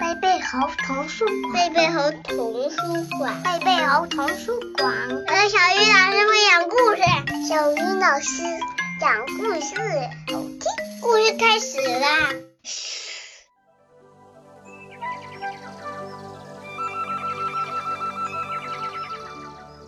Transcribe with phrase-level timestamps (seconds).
[0.00, 2.76] 贝贝猴童书馆，贝贝猴童书
[3.18, 4.92] 馆，贝贝猴童书馆。
[5.26, 7.02] 呃，小鱼老师会讲故事，
[7.48, 8.42] 小鱼老师
[9.00, 9.74] 讲故事，
[10.32, 10.60] 好听。
[11.02, 12.06] 故事开始啦！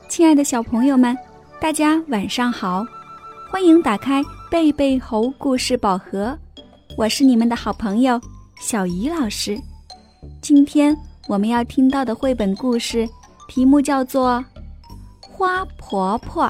[0.08, 1.16] 亲爱的小朋友们，
[1.60, 2.84] 大家晚上好，
[3.50, 4.22] 欢迎打开
[4.54, 6.38] 贝贝猴故事宝盒，
[6.96, 8.20] 我是你们的好朋友
[8.60, 9.58] 小鱼老师。
[10.40, 13.04] 今天我们要听到的绘本故事
[13.48, 14.44] 题目叫做
[15.28, 16.44] 《花婆婆》。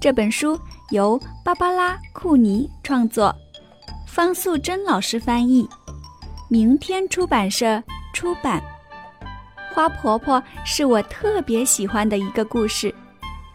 [0.00, 0.56] 这本书
[0.90, 3.34] 由芭芭拉·库尼创作，
[4.06, 5.68] 方素珍老师翻译，
[6.48, 7.82] 明天出版社
[8.14, 8.62] 出版。
[9.74, 12.94] 花婆婆是我特别喜欢的一个故事，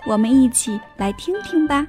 [0.05, 1.88] 我们一起来听听吧。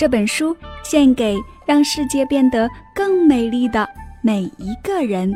[0.00, 1.36] 这本书献给
[1.66, 3.86] 让世界变得更美丽的
[4.22, 5.30] 每一个人。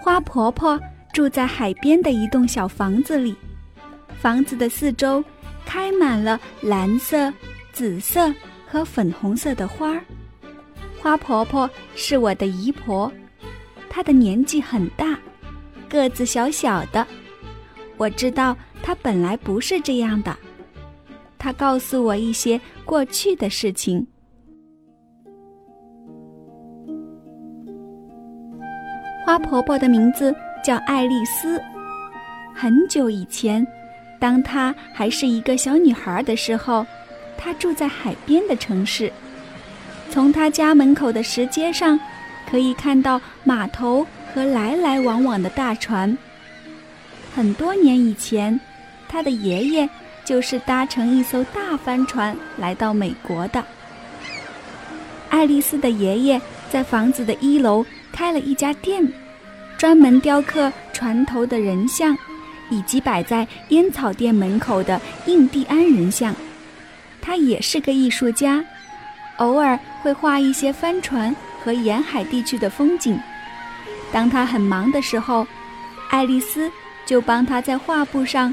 [0.00, 0.76] 花婆婆
[1.12, 3.36] 住在海边的一栋小房子里，
[4.18, 5.22] 房子的四周
[5.64, 7.32] 开满了蓝色、
[7.70, 8.34] 紫色
[8.66, 10.02] 和粉红色的花儿。
[11.00, 13.12] 花婆婆是我的姨婆，
[13.88, 15.16] 她的年纪很大，
[15.88, 17.06] 个子小小的。
[17.96, 20.36] 我知道她本来不是这样的。
[21.42, 24.06] 她告诉我一些过去的事情。
[29.26, 30.32] 花婆婆的名字
[30.62, 31.60] 叫爱丽丝。
[32.54, 33.66] 很久以前，
[34.20, 36.86] 当她还是一个小女孩的时候，
[37.36, 39.12] 她住在海边的城市。
[40.10, 41.98] 从她家门口的石阶上，
[42.48, 46.16] 可以看到码头和来来往往的大船。
[47.34, 48.60] 很多年以前，
[49.08, 49.88] 她的爷爷
[50.24, 53.64] 就是搭乘一艘大帆船来到美国的。
[55.28, 59.06] 爱丽丝的爷爷在房子的一楼开了一家店，
[59.78, 62.16] 专门雕刻船头的人像，
[62.70, 66.34] 以及摆在烟草店门口的印第安人像。
[67.20, 68.64] 他也是个艺术家，
[69.38, 73.18] 偶尔会画一些帆船和沿海地区的风景。
[74.12, 75.46] 当他很忙的时候，
[76.10, 76.70] 爱丽丝
[77.06, 78.52] 就帮他在画布上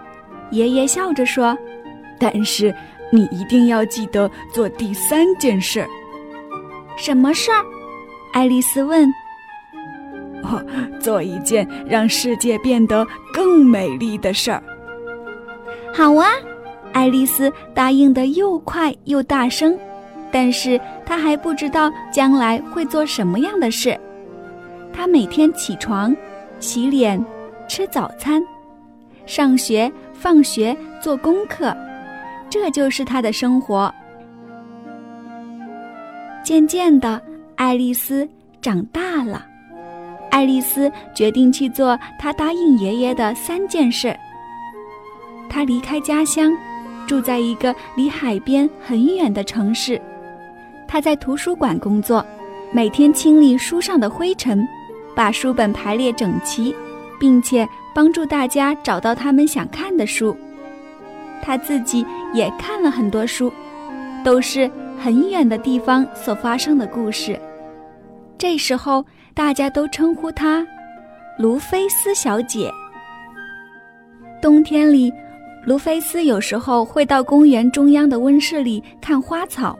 [0.51, 1.57] 爷爷笑着说
[2.19, 2.73] ：“但是
[3.11, 5.85] 你一定要记得做第三件事。”
[6.97, 7.65] 什么事儿？
[8.33, 9.11] 爱丽丝问。
[10.43, 10.63] 哦，
[10.99, 14.61] 做一件让世界变得更美丽的事儿。
[15.93, 16.27] 好啊，
[16.93, 19.77] 爱丽丝答应的又快又大声，
[20.31, 23.97] 但是她还不知道将来会做什么样的事。
[24.91, 26.15] 她每天起床、
[26.59, 27.23] 洗脸、
[27.67, 28.43] 吃早餐、
[29.25, 31.75] 上学、放学、做功课，
[32.47, 33.91] 这就是她的生活。
[36.43, 37.19] 渐渐的，
[37.55, 38.29] 爱丽丝
[38.61, 39.43] 长大了。
[40.29, 44.15] 爱丽丝决定去做她答应爷爷的三件事。
[45.49, 46.55] 她离开家乡，
[47.07, 49.99] 住在一个离海边很远的城市。
[50.87, 52.23] 她在图书馆工作，
[52.71, 54.67] 每天清理书上的灰尘，
[55.15, 56.75] 把书本排列整齐，
[57.19, 60.35] 并且帮助大家找到他们想看的书。
[61.41, 63.51] 她自己也看了很多书，
[64.23, 64.69] 都是
[64.99, 67.39] 很远的地方所发生的故事。
[68.37, 70.65] 这时候，大家都称呼她
[71.37, 72.71] 卢菲斯小姐。
[74.41, 75.11] 冬天里，
[75.65, 79.77] 卢菲斯有时候会到公园中央的温室里看花草。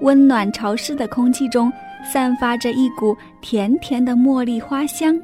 [0.00, 1.72] 温暖潮湿的空气中
[2.04, 5.18] 散发着一股甜甜的茉莉花香。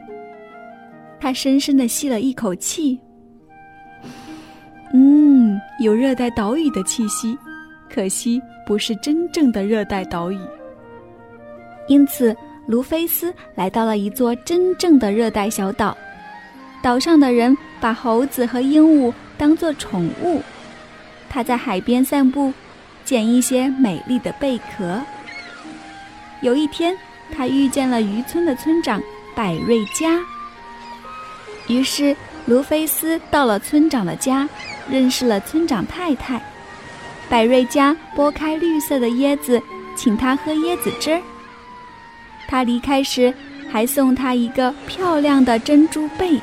[1.20, 2.98] 他深深地吸了一口气，
[4.92, 7.36] 嗯，有热带岛屿的气息，
[7.92, 10.38] 可惜不是真正的热带岛屿。
[11.86, 12.36] 因此。
[12.68, 15.96] 卢菲斯来到了一座真正的热带小岛，
[16.82, 20.42] 岛上的人把猴子和鹦鹉当作宠物。
[21.30, 22.52] 他在海边散步，
[23.06, 25.00] 捡一些美丽的贝壳。
[26.42, 26.94] 有一天，
[27.32, 29.02] 他遇见了渔村的村长
[29.34, 30.20] 百瑞佳。
[31.68, 32.16] 于是，
[32.46, 34.48] 卢菲斯到了村长的家，
[34.90, 36.40] 认识了村长太太。
[37.28, 39.62] 百瑞家剥开绿色的椰子，
[39.94, 41.22] 请他喝椰子汁儿。
[42.48, 43.32] 他离开时，
[43.70, 46.40] 还送他一个漂亮的珍珠贝，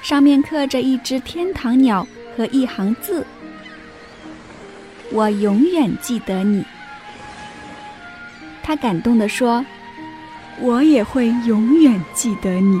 [0.00, 3.26] 上面刻着一只天堂鸟和一行字
[5.10, 6.64] ：“我永远记得你。”
[8.62, 9.66] 他感动地说
[10.62, 12.80] ：“我也会永远记得你。”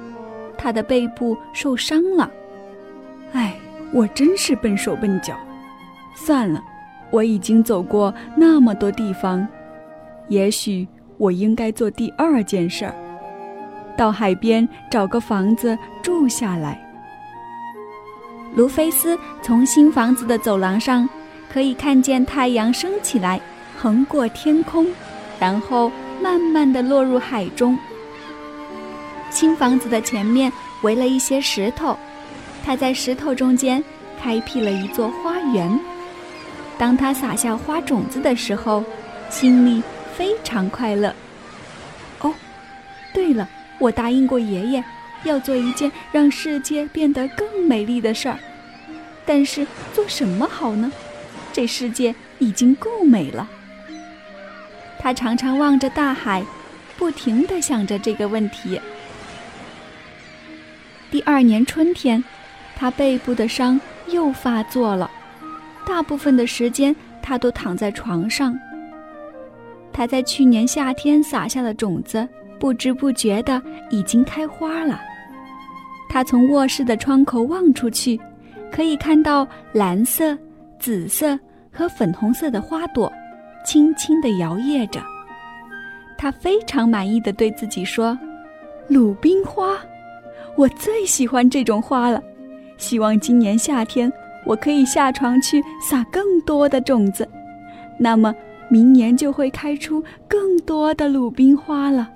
[0.61, 2.29] 他的背部受伤了。
[3.33, 3.55] 唉，
[3.91, 5.35] 我真是笨手笨脚。
[6.13, 6.61] 算了，
[7.09, 9.47] 我已经走过那么多地方，
[10.27, 10.87] 也许。
[11.17, 12.95] 我应该做第二件事儿，
[13.95, 16.81] 到海边找个房子住下来。
[18.55, 21.07] 卢菲斯从新房子的走廊上，
[21.53, 23.39] 可以看见太阳升起来，
[23.77, 24.87] 横过天空，
[25.39, 27.77] 然后慢慢的落入海中。
[29.31, 31.97] 新房子的前面围了一些石头，
[32.63, 33.83] 他在石头中间
[34.21, 35.79] 开辟了一座花园。
[36.77, 38.83] 当他撒下花种子的时候，
[39.31, 39.81] 心里。
[40.13, 41.15] 非常快乐。
[42.19, 42.31] 哦，
[43.11, 43.47] 对了，
[43.79, 44.83] 我答应过爷爷，
[45.23, 48.37] 要做一件让世界变得更美丽的事儿。
[49.25, 50.91] 但是做什么好呢？
[51.51, 53.47] 这世界已经够美了。
[54.99, 56.43] 他常常望着大海，
[56.97, 58.79] 不停地想着这个问题。
[61.11, 62.23] 第二年春天，
[62.73, 65.11] 他背部的伤又发作了，
[65.85, 68.57] 大部分的时间他都躺在床上。
[69.91, 72.25] 他在去年夏天撒下的种子，
[72.57, 75.01] 不知不觉的已经开花了。
[76.07, 78.17] 他从卧室的窗口望出去，
[78.71, 80.37] 可以看到蓝色、
[80.79, 81.37] 紫色
[81.73, 83.11] 和粉红色的花朵，
[83.65, 85.03] 轻轻地摇曳着。
[86.17, 88.17] 他非常满意的对自己说
[88.87, 89.77] ：“鲁冰花，
[90.55, 92.21] 我最喜欢这种花了。
[92.77, 94.11] 希望今年夏天
[94.45, 97.27] 我可以下床去撒更多的种子，
[97.97, 98.33] 那么。”
[98.71, 102.09] 明年就会开出更多的鲁冰花了。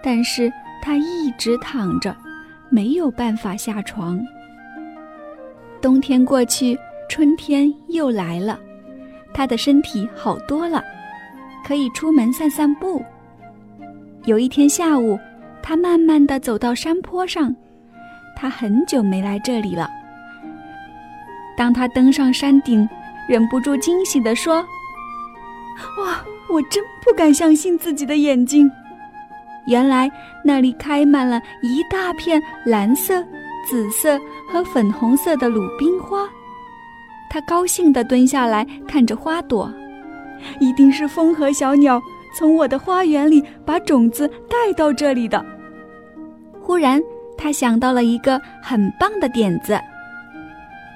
[0.00, 0.48] 但是
[0.80, 2.16] 他一直躺着，
[2.70, 4.24] 没有办法下床。
[5.80, 6.78] 冬天过去，
[7.08, 8.56] 春天又来了，
[9.34, 10.80] 他的身体好多了，
[11.66, 13.02] 可以出门散散步。
[14.26, 15.18] 有一天下午，
[15.62, 17.54] 他慢慢的走到山坡上，
[18.36, 19.88] 他很久没来这里了。
[21.56, 22.88] 当他登上山顶，
[23.28, 24.56] 忍不住惊喜地说。
[25.98, 26.22] 哇！
[26.52, 28.70] 我真不敢相信自己的眼睛，
[29.66, 30.10] 原来
[30.44, 33.24] 那里开满了一大片蓝色、
[33.66, 36.28] 紫色和粉红色的鲁冰花。
[37.30, 39.72] 他高兴地蹲下来看着花朵，
[40.60, 42.02] 一定是风和小鸟
[42.36, 45.44] 从我的花园里把种子带到这里的。
[46.60, 47.02] 忽然，
[47.36, 49.78] 他想到了一个很棒的点子，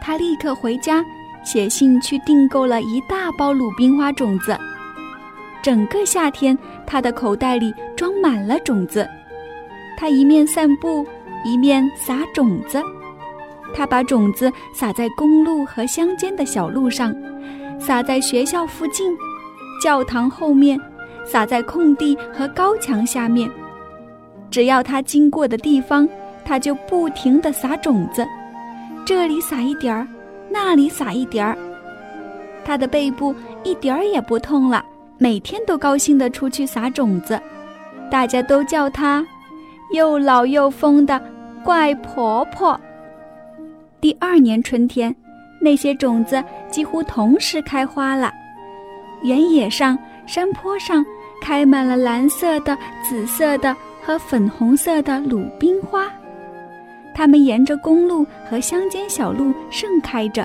[0.01, 1.05] 他立刻回家。
[1.45, 4.59] 写信去订购了一大包鲁冰花种子。
[5.63, 9.09] 整个夏天，他的口袋里装满了种子。
[9.97, 11.07] 他一面散步，
[11.45, 12.83] 一面撒种子。
[13.73, 17.15] 他把种子撒在公路和乡间的小路上，
[17.79, 19.17] 撒在学校附近、
[19.81, 20.77] 教堂后面，
[21.27, 23.51] 撒在空地和高墙下面。
[24.51, 26.09] 只要他经过的地方，
[26.45, 28.27] 他就不停地撒种子。
[29.05, 30.07] 这里撒一点儿。
[30.49, 31.59] 那里撒一点儿，
[32.65, 34.83] 他的背部一点儿也不痛了。
[35.19, 37.39] 每天都高兴地出去撒种子，
[38.11, 39.27] 大家都叫他
[39.93, 41.21] 又老又疯的
[41.63, 42.81] 怪婆婆。
[44.01, 45.15] 第二年春天，
[45.61, 48.33] 那些种子几乎同时开花了。
[49.23, 51.05] 原野上、山坡上
[51.47, 52.77] 开满了蓝色的、
[53.09, 56.11] 紫色的和粉红色的鲁冰花。
[57.15, 60.45] 它们沿着公路和乡间小路盛开着，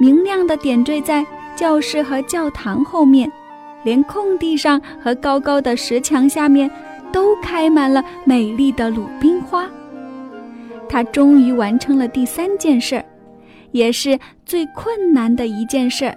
[0.00, 1.22] 明亮的点缀在
[1.54, 3.30] 教室和教堂后面，
[3.84, 6.70] 连空地上和高高的石墙下面，
[7.12, 9.68] 都开满了美丽的鲁冰花。
[10.88, 13.04] 他终于完成了第三件事，
[13.72, 16.16] 也是最困难的一件事儿。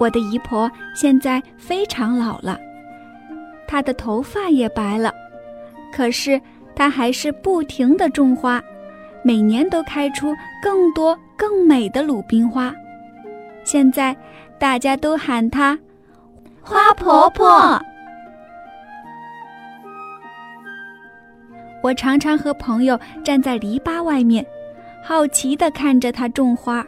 [0.00, 2.58] 我的姨婆现在非常老了，
[3.68, 5.14] 她的头发也白了，
[5.92, 6.40] 可是。
[6.72, 8.62] 她还是不停地种花，
[9.22, 12.74] 每年都开出更多更美的鲁冰花。
[13.64, 14.16] 现在，
[14.58, 15.78] 大家都喊她
[16.62, 17.78] “花婆婆”。
[21.82, 24.46] 我常常和朋友站在篱笆外面，
[25.04, 26.82] 好奇地看着她种花。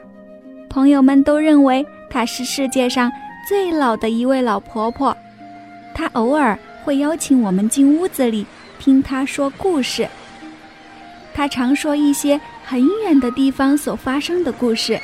[0.70, 3.10] 朋友们都认为她是世界上
[3.48, 5.16] 最老的一位老婆婆。
[5.94, 8.44] 她偶尔会邀请我们进屋子里
[8.78, 10.06] 听她说故事。
[11.32, 15.00] 她常说一些很远的地方所发生的故事。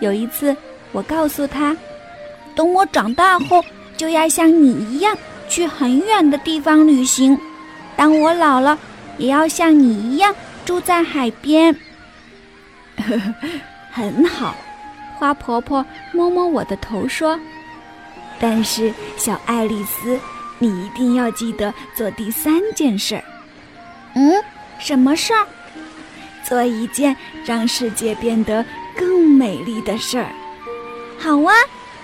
[0.00, 0.56] 有一次，
[0.90, 1.76] 我告诉她，
[2.56, 3.64] 等我长大后，
[3.96, 5.16] 就要像你一样
[5.48, 7.38] 去很远的地方旅行。
[7.94, 8.76] 当我老了，
[9.18, 11.74] 也要像你一样住在海边。
[13.92, 14.56] 很好，
[15.22, 17.38] 花婆婆摸摸我的头说
[18.40, 20.18] ：“但是，小爱丽丝，
[20.58, 23.22] 你一定要记得做第三件事儿。
[24.16, 24.42] 嗯，
[24.80, 25.46] 什么事儿？
[26.42, 30.26] 做一件让世界变得更美丽的事儿。
[31.16, 31.54] 好啊，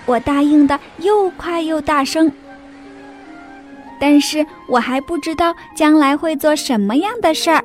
[0.05, 2.31] 我答应的又快又大声。”
[3.99, 7.61] 但是我还不知道将来会做什么样的事儿。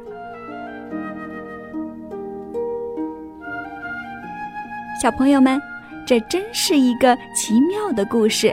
[5.05, 5.61] 小朋友们，
[6.07, 8.51] 这真是一个奇妙的故事。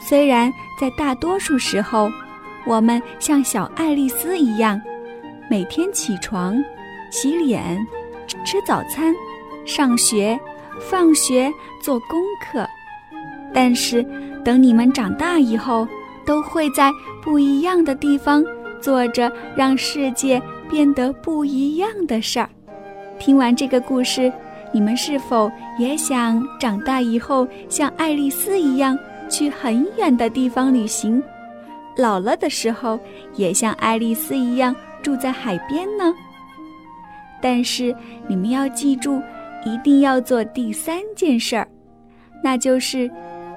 [0.00, 2.08] 虽然在大多数时候，
[2.64, 4.80] 我们像小爱丽丝一样，
[5.50, 6.62] 每天起床、
[7.10, 7.84] 洗脸、
[8.44, 9.12] 吃早餐、
[9.66, 10.38] 上学、
[10.80, 12.64] 放学、做功课，
[13.52, 14.00] 但是
[14.44, 15.88] 等你们长大以后，
[16.24, 18.44] 都会在不一样的地方
[18.80, 22.48] 做着让世界变得不一样的事儿。
[23.18, 24.32] 听完这个故事，
[24.72, 28.98] 你们是否也想长大以后像爱丽丝一样
[29.28, 31.22] 去很远的地方旅行？
[31.96, 32.98] 老了的时候
[33.34, 36.14] 也像爱丽丝一样住在海边呢？
[37.40, 37.94] 但是
[38.26, 39.22] 你们要记住，
[39.64, 41.66] 一定要做第三件事儿，
[42.42, 43.10] 那就是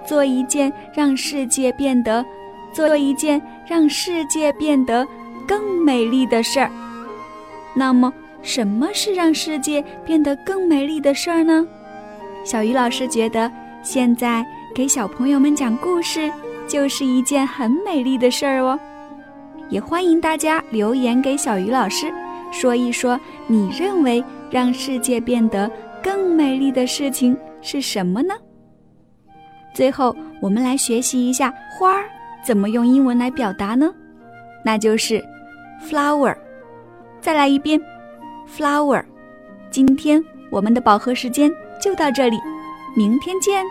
[0.06, 2.25] 做一件让世界变得。
[2.74, 5.06] 做一件让世界变得
[5.46, 6.72] 更美丽的事儿。
[7.74, 11.65] 那么，什么是让世界变得更美丽的事儿呢？
[12.43, 13.51] 小鱼老师觉得，
[13.83, 16.31] 现在给小朋友们讲故事
[16.67, 18.79] 就是一件很美丽的事儿哦。
[19.69, 22.12] 也欢迎大家留言给小鱼老师，
[22.51, 25.71] 说一说你认为让世界变得
[26.03, 28.33] 更美丽的事情是什么呢？
[29.74, 32.05] 最后，我们来学习一下花儿。
[32.43, 33.93] 怎么用英文来表达呢？
[34.65, 35.24] 那就是
[35.88, 36.36] flower。
[37.21, 37.79] 再来一遍
[38.55, 39.03] ，flower。
[39.70, 42.38] 今天我们的饱和时间就到这里，
[42.96, 43.63] 明天见。